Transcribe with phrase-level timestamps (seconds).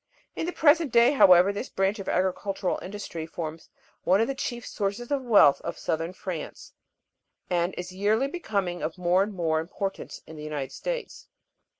[0.35, 3.69] In the present day, however, this branch of agricultural industry forms
[4.03, 6.73] one of the chief sources of wealth of southern France;
[7.51, 11.27] and is yearly becoming of more and more importance in the United States.